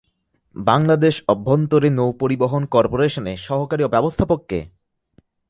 বাংলাদেশ 0.55 1.15
অভ্যন্তরীণ 1.27 1.93
নৌপরিবহন 1.95 2.63
করপোরেশনের 2.65 3.37
সহকারী 3.47 3.83
ব্যবস্থাপক 3.87 4.39
কে? 4.47 4.59